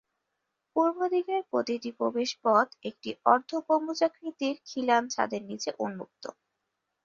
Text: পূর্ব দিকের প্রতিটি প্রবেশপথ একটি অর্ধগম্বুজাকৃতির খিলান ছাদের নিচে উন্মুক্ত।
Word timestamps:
পূর্ব 0.75 0.97
দিকের 1.07 1.41
প্রতিটি 1.51 1.89
প্রবেশপথ 1.99 2.67
একটি 2.89 3.09
অর্ধগম্বুজাকৃতির 3.25 4.55
খিলান 4.67 5.03
ছাদের 5.13 5.41
নিচে 5.49 5.69
উন্মুক্ত। 5.79 6.23